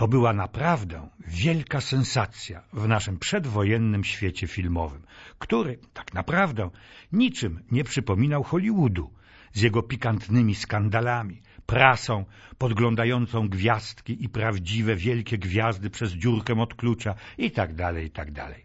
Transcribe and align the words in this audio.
To 0.00 0.08
była 0.08 0.32
naprawdę 0.32 1.08
wielka 1.26 1.80
sensacja 1.80 2.62
w 2.72 2.88
naszym 2.88 3.18
przedwojennym 3.18 4.04
świecie 4.04 4.46
filmowym, 4.46 5.02
który 5.38 5.78
tak 5.92 6.14
naprawdę 6.14 6.70
niczym 7.12 7.62
nie 7.70 7.84
przypominał 7.84 8.42
Hollywoodu 8.42 9.10
z 9.52 9.62
jego 9.62 9.82
pikantnymi 9.82 10.54
skandalami, 10.54 11.42
prasą 11.66 12.24
podglądającą 12.58 13.48
gwiazdki 13.48 14.24
i 14.24 14.28
prawdziwe 14.28 14.96
wielkie 14.96 15.38
gwiazdy 15.38 15.90
przez 15.90 16.12
dziurkę 16.12 16.60
od 16.60 16.74
klucza 16.74 17.14
i 17.38 17.50
tak 17.50 17.74
dalej, 17.74 18.06
i 18.06 18.10
tak 18.10 18.32
dalej. 18.32 18.64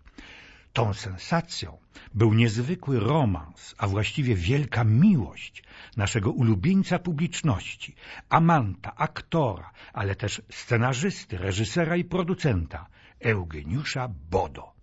Tą 0.76 0.94
sensacją 0.94 1.78
był 2.14 2.34
niezwykły 2.34 3.00
romans, 3.00 3.75
a 3.78 3.88
właściwie 3.88 4.36
wielka 4.36 4.84
miłość 4.84 5.64
naszego 5.98 6.32
ulubieńca 6.32 7.00
publiczności, 7.00 7.96
amanta, 8.30 8.96
aktora, 8.96 9.71
ale 9.93 10.16
też 10.16 10.42
scenarzysty, 10.50 11.38
reżysera 11.38 11.96
i 11.96 12.04
producenta 12.04 12.88
Eugeniusza 13.19 14.07
Bodo. 14.32 14.74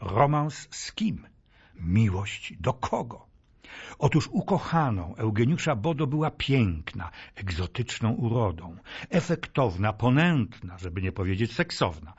Romans 0.00 0.68
z 0.70 0.92
kim? 0.92 1.26
Miłość 1.74 2.54
do 2.60 2.72
kogo? 2.72 3.29
Otóż 3.98 4.28
ukochaną 4.32 5.16
Eugeniusza 5.16 5.76
Bodo 5.76 6.06
była 6.06 6.30
piękna, 6.30 7.10
egzotyczną 7.34 8.12
urodą, 8.12 8.76
efektowna, 9.10 9.92
ponętna, 9.92 10.78
żeby 10.78 11.02
nie 11.02 11.12
powiedzieć 11.12 11.54
seksowna, 11.54 12.12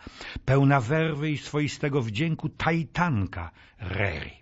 pełna 0.45 0.81
werwy 0.81 1.31
i 1.31 1.37
swoistego 1.37 2.01
wdzięku 2.01 2.49
tajtanka 2.49 3.51
Reri. 3.79 4.41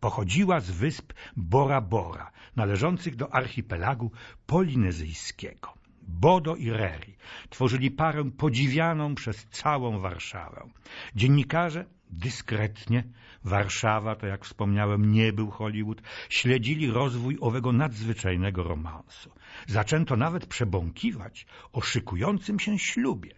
Pochodziła 0.00 0.60
z 0.60 0.70
wysp 0.70 1.12
Bora 1.36 1.80
Bora, 1.80 2.30
należących 2.56 3.16
do 3.16 3.34
archipelagu 3.34 4.10
polinezyjskiego. 4.46 5.74
Bodo 6.08 6.56
i 6.56 6.70
Reri 6.70 7.16
tworzyli 7.50 7.90
parę 7.90 8.30
podziwianą 8.30 9.14
przez 9.14 9.46
całą 9.46 10.00
Warszawę. 10.00 10.70
Dziennikarze 11.14 11.84
dyskretnie, 12.10 13.04
Warszawa, 13.44 14.16
to 14.16 14.26
jak 14.26 14.44
wspomniałem, 14.44 15.12
nie 15.12 15.32
był 15.32 15.50
Hollywood, 15.50 16.02
śledzili 16.28 16.90
rozwój 16.90 17.38
owego 17.40 17.72
nadzwyczajnego 17.72 18.62
romansu. 18.62 19.30
Zaczęto 19.66 20.16
nawet 20.16 20.46
przebąkiwać 20.46 21.46
o 21.72 21.80
szykującym 21.80 22.60
się 22.60 22.78
ślubie. 22.78 23.34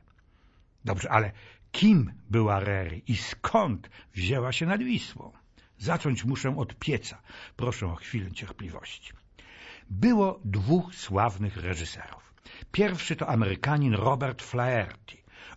Dobrze, 0.84 1.10
ale 1.10 1.32
kim 1.72 2.12
była 2.30 2.60
Rery 2.60 3.02
i 3.06 3.16
skąd 3.16 3.90
wzięła 4.14 4.52
się 4.52 4.66
nad 4.66 4.82
Wisłą? 4.82 5.32
Zacząć 5.78 6.24
muszę 6.24 6.56
od 6.56 6.78
pieca. 6.78 7.22
Proszę 7.56 7.86
o 7.86 7.94
chwilę 7.94 8.32
cierpliwości. 8.32 9.12
Było 9.90 10.40
dwóch 10.44 10.94
sławnych 10.94 11.56
reżyserów. 11.56 12.29
Pierwszy 12.72 13.16
to 13.16 13.28
Amerykanin 13.28 13.94
Robert 13.94 14.42
Flaherty, 14.42 15.16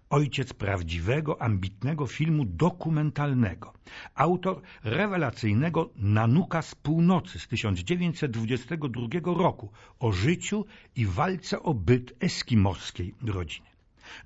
ojciec 0.09 0.53
prawdziwego, 0.53 1.41
ambitnego 1.41 2.07
filmu 2.07 2.45
dokumentalnego, 2.45 3.73
autor 4.15 4.61
rewelacyjnego 4.83 5.89
Nanuka 5.95 6.61
z 6.61 6.75
północy 6.75 7.39
z 7.39 7.47
1922 7.47 9.07
roku 9.23 9.71
o 9.99 10.11
życiu 10.11 10.65
i 10.95 11.05
walce 11.05 11.63
o 11.63 11.73
byt 11.73 12.13
eskimoskiej 12.19 13.15
rodziny. 13.25 13.73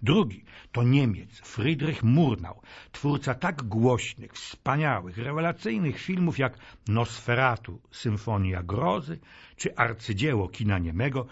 Drugi 0.02 0.44
to 0.72 0.84
Niemiec 0.84 1.40
Friedrich 1.40 2.04
Murnau, 2.04 2.62
twórca 2.92 3.36
tak 3.36 3.64
głośnych, 3.64 4.34
wspaniałych, 4.34 5.18
rewelacyjnych 5.18 6.00
filmów 6.00 6.40
jak 6.40 6.58
Nosferatu, 6.88 7.82
Symfonia 7.92 8.64
Grozy 8.64 9.20
czy 9.56 9.76
arcydzieło 9.76 10.50
kina 10.50 10.80
niemego 10.80 11.28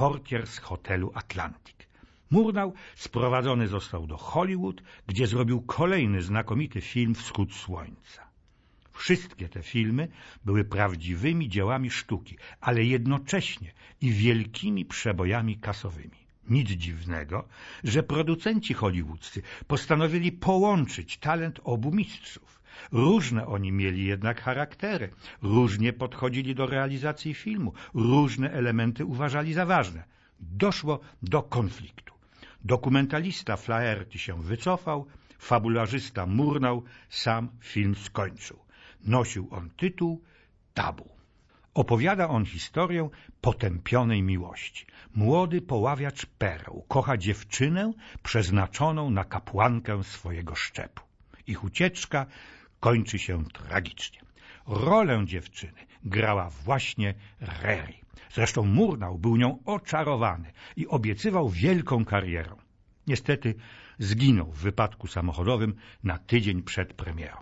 Portier 0.00 0.46
z 0.46 0.58
hotelu 0.58 1.12
Atlantic. 1.14 1.76
Murnau 2.30 2.74
sprowadzony 2.96 3.68
został 3.68 4.06
do 4.06 4.16
Hollywood, 4.16 4.82
gdzie 5.06 5.26
zrobił 5.26 5.62
kolejny 5.62 6.22
znakomity 6.22 6.80
film 6.80 7.14
Wschód 7.14 7.54
Słońca. 7.54 8.22
Wszystkie 8.92 9.48
te 9.48 9.62
filmy 9.62 10.08
były 10.44 10.64
prawdziwymi 10.64 11.48
dziełami 11.48 11.90
sztuki, 11.90 12.36
ale 12.60 12.84
jednocześnie 12.84 13.72
i 14.00 14.10
wielkimi 14.10 14.84
przebojami 14.84 15.58
kasowymi. 15.58 16.18
Nic 16.48 16.70
dziwnego, 16.70 17.48
że 17.84 18.02
producenci 18.02 18.74
hollywoodzcy 18.74 19.42
postanowili 19.66 20.32
połączyć 20.32 21.18
talent 21.18 21.60
obu 21.64 21.92
mistrzów. 21.92 22.59
Różne 22.92 23.46
oni 23.46 23.72
mieli 23.72 24.04
jednak 24.04 24.40
charaktery, 24.42 25.10
różnie 25.42 25.92
podchodzili 25.92 26.54
do 26.54 26.66
realizacji 26.66 27.34
filmu, 27.34 27.72
różne 27.94 28.52
elementy 28.52 29.04
uważali 29.04 29.52
za 29.52 29.66
ważne. 29.66 30.04
Doszło 30.40 31.00
do 31.22 31.42
konfliktu. 31.42 32.14
Dokumentalista 32.64 33.56
Flaherty 33.56 34.18
się 34.18 34.42
wycofał, 34.42 35.06
fabularzysta 35.38 36.26
Murnał 36.26 36.82
sam 37.08 37.48
film 37.60 37.94
skończył. 37.94 38.58
Nosił 39.04 39.48
on 39.50 39.70
tytuł 39.70 40.22
Tabu. 40.74 41.08
Opowiada 41.74 42.28
on 42.28 42.44
historię 42.44 43.08
potępionej 43.40 44.22
miłości. 44.22 44.86
Młody 45.14 45.62
poławiacz 45.62 46.26
pereł 46.26 46.84
kocha 46.88 47.16
dziewczynę 47.16 47.92
przeznaczoną 48.22 49.10
na 49.10 49.24
kapłankę 49.24 50.04
swojego 50.04 50.54
szczepu. 50.54 51.02
Ich 51.46 51.64
ucieczka 51.64 52.26
kończy 52.80 53.18
się 53.18 53.44
tragicznie. 53.44 54.20
Rolę 54.66 55.22
dziewczyny 55.26 55.86
grała 56.04 56.50
właśnie 56.50 57.14
Reri. 57.40 58.00
Zresztą 58.34 58.66
Murnau 58.66 59.18
był 59.18 59.36
nią 59.36 59.58
oczarowany 59.64 60.52
i 60.76 60.86
obiecywał 60.86 61.48
wielką 61.48 62.04
karierę. 62.04 62.56
Niestety 63.06 63.54
zginął 63.98 64.52
w 64.52 64.58
wypadku 64.58 65.06
samochodowym 65.06 65.74
na 66.04 66.18
tydzień 66.18 66.62
przed 66.62 66.92
premierą. 66.92 67.36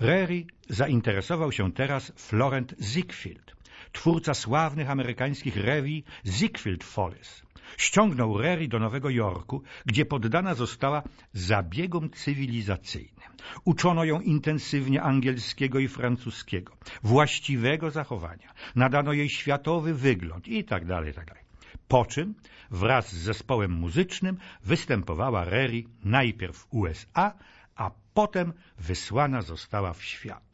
Reri 0.00 0.46
zainteresował 0.68 1.52
się 1.52 1.72
teraz 1.72 2.12
Florent 2.16 2.74
Ziegfeld, 2.80 3.56
twórca 3.92 4.34
sławnych 4.34 4.90
amerykańskich 4.90 5.56
rewi 5.56 6.04
Ziegfeld 6.26 6.84
Follies. 6.84 7.42
Ściągnął 7.76 8.38
Reri 8.38 8.68
do 8.68 8.78
Nowego 8.78 9.10
Jorku, 9.10 9.62
gdzie 9.86 10.04
poddana 10.04 10.54
została 10.54 11.02
zabiegom 11.32 12.10
cywilizacyjnym. 12.10 13.28
Uczono 13.64 14.04
ją 14.04 14.20
intensywnie 14.20 15.02
angielskiego 15.02 15.78
i 15.78 15.88
francuskiego, 15.88 16.76
właściwego 17.02 17.90
zachowania, 17.90 18.54
nadano 18.76 19.12
jej 19.12 19.28
światowy 19.28 19.94
wygląd 19.94 20.48
i 20.48 20.64
tak 20.64 20.86
dalej, 20.86 21.14
tak. 21.14 21.42
Po 21.88 22.04
czym 22.04 22.34
wraz 22.70 23.12
z 23.12 23.22
zespołem 23.22 23.72
muzycznym 23.72 24.36
występowała 24.64 25.44
Reri 25.44 25.88
najpierw 26.04 26.56
w 26.56 26.66
USA, 26.74 27.32
a 27.74 27.90
potem 28.14 28.52
wysłana 28.78 29.42
została 29.42 29.92
w 29.92 30.02
świat. 30.02 30.51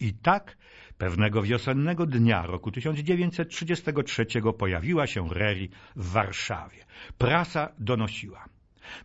I 0.00 0.14
tak 0.14 0.56
pewnego 0.98 1.42
wiosennego 1.42 2.06
dnia 2.06 2.46
roku 2.46 2.70
1933 2.70 4.26
pojawiła 4.58 5.06
się 5.06 5.28
Reri 5.28 5.68
w 5.96 6.10
Warszawie. 6.10 6.84
Prasa 7.18 7.72
donosiła. 7.78 8.44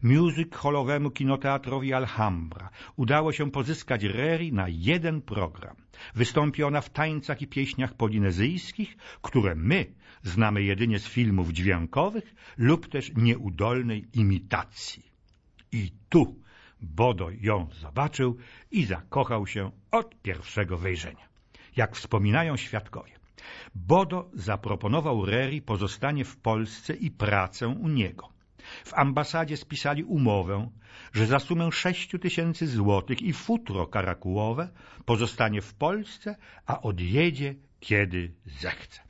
Music 0.04 0.54
hallowemu 0.54 1.12
kinoteatrowi 1.12 1.94
Alhambra 1.94 2.70
udało 2.96 3.32
się 3.32 3.52
pozyskać 3.52 4.04
Reri 4.04 4.54
na 4.54 4.66
jeden 4.70 5.22
program. 5.22 5.76
Wystąpi 6.16 6.64
ona 6.64 6.82
w 6.82 6.90
tańcach 6.90 7.42
i 7.42 7.48
pieśniach 7.48 7.94
polinezyjskich, 7.94 8.98
które 9.22 9.56
my 9.56 9.86
znamy 10.24 10.64
jedynie 10.64 11.00
z 11.00 11.08
filmów 11.08 11.50
dźwiękowych 11.50 12.36
lub 12.58 12.90
też 12.90 13.12
nieudolnej 13.16 14.08
imitacji. 14.14 15.12
I 15.72 15.92
tu 16.10 16.42
Bodo 16.82 17.30
ją 17.42 17.68
zobaczył 17.72 18.38
i 18.72 18.86
zakochał 18.86 19.48
się 19.48 19.72
od 19.92 20.22
pierwszego 20.22 20.78
wejrzenia. 20.78 21.30
Jak 21.76 21.96
wspominają 21.96 22.58
świadkowie, 22.58 23.12
Bodo 23.76 24.30
zaproponował 24.34 25.26
Reri 25.26 25.62
pozostanie 25.62 26.26
w 26.26 26.38
Polsce 26.38 26.94
i 26.94 27.12
pracę 27.12 27.68
u 27.68 27.88
niego. 27.88 28.30
W 28.86 28.94
ambasadzie 28.94 29.58
spisali 29.58 30.04
umowę, 30.04 30.70
że 31.14 31.26
za 31.26 31.40
sumę 31.40 31.72
sześciu 31.72 32.20
tysięcy 32.20 32.68
złotych 32.68 33.22
i 33.22 33.34
futro 33.34 33.88
karakułowe 33.88 34.70
pozostanie 35.06 35.62
w 35.62 35.74
Polsce, 35.74 36.36
a 36.66 36.82
odjedzie 36.82 37.56
kiedy 37.80 38.34
zechce. 38.46 39.02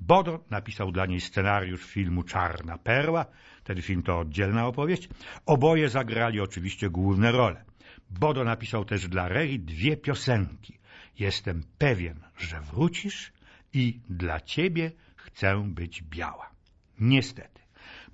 Bodo 0.00 0.44
napisał 0.50 0.92
dla 0.92 1.06
niej 1.06 1.20
scenariusz 1.20 1.84
filmu 1.84 2.22
Czarna 2.22 2.78
Perła, 2.78 3.26
ten 3.64 3.82
film 3.82 4.02
to 4.02 4.18
oddzielna 4.18 4.66
opowieść. 4.66 5.08
Oboje 5.46 5.88
zagrali 5.88 6.40
oczywiście 6.40 6.90
główne 6.90 7.32
role. 7.32 7.64
Bodo 8.10 8.44
napisał 8.44 8.84
też 8.84 9.08
dla 9.08 9.28
Reri 9.28 9.60
dwie 9.60 9.96
piosenki. 9.96 10.78
Jestem 11.18 11.62
pewien, 11.78 12.20
że 12.38 12.60
wrócisz 12.60 13.32
i 13.72 14.00
dla 14.08 14.40
ciebie 14.40 14.92
chcę 15.16 15.62
być 15.66 16.02
biała. 16.02 16.50
Niestety, 17.00 17.62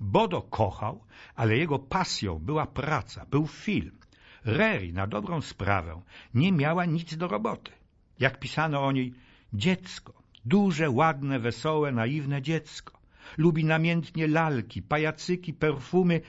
Bodo 0.00 0.42
kochał, 0.42 1.04
ale 1.34 1.56
jego 1.56 1.78
pasją 1.78 2.38
była 2.38 2.66
praca, 2.66 3.26
był 3.26 3.46
film. 3.46 3.98
Reri 4.44 4.92
na 4.92 5.06
dobrą 5.06 5.40
sprawę 5.40 6.02
nie 6.34 6.52
miała 6.52 6.84
nic 6.84 7.16
do 7.16 7.28
roboty. 7.28 7.72
Jak 8.18 8.40
pisano 8.40 8.86
o 8.86 8.92
niej, 8.92 9.14
dziecko, 9.52 10.12
duże, 10.44 10.90
ładne, 10.90 11.38
wesołe, 11.38 11.92
naiwne 11.92 12.42
dziecko. 12.42 12.97
Lubi 13.38 13.64
namiętnie 13.64 14.26
lalki, 14.26 14.82
pajacyki, 14.82 15.54
perfumy 15.54 16.20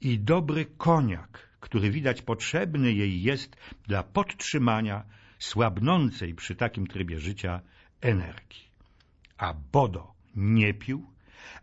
i 0.00 0.18
dobry 0.18 0.66
koniak, 0.76 1.48
który 1.60 1.90
widać 1.90 2.22
potrzebny 2.22 2.92
jej 2.92 3.22
jest 3.22 3.56
dla 3.88 4.02
podtrzymania 4.02 5.04
słabnącej 5.38 6.34
przy 6.34 6.56
takim 6.56 6.86
trybie 6.86 7.18
życia 7.18 7.60
energii. 8.00 8.70
A 9.38 9.54
Bodo 9.72 10.14
nie 10.36 10.74
pił, 10.74 11.06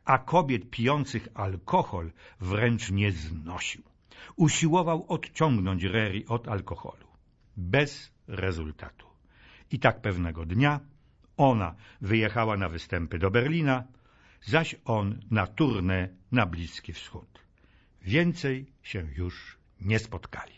a 0.05 0.17
kobiet 0.17 0.69
pijących 0.69 1.27
alkohol 1.33 2.11
wręcz 2.39 2.91
nie 2.91 3.11
znosił. 3.11 3.83
Usiłował 4.35 5.05
odciągnąć 5.07 5.83
Reri 5.83 6.25
od 6.25 6.47
alkoholu. 6.47 7.07
Bez 7.57 8.11
rezultatu. 8.27 9.07
I 9.71 9.79
tak 9.79 10.01
pewnego 10.01 10.45
dnia 10.45 10.79
ona 11.37 11.75
wyjechała 12.01 12.57
na 12.57 12.69
występy 12.69 13.19
do 13.19 13.31
Berlina, 13.31 13.83
zaś 14.41 14.75
on 14.85 15.21
na 15.31 15.47
turnę 15.47 16.09
na 16.31 16.45
Bliski 16.45 16.93
Wschód. 16.93 17.39
Więcej 18.01 18.65
się 18.83 19.07
już 19.15 19.57
nie 19.81 19.99
spotkali. 19.99 20.57